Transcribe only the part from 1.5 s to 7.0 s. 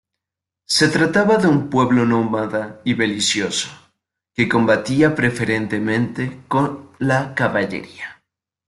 pueblo nómada y belicoso, que combatía preferentemente con